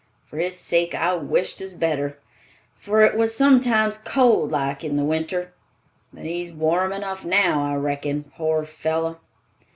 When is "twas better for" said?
1.57-3.03